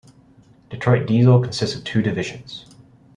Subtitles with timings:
[0.71, 2.65] Detroit Diesel consists of two divisions.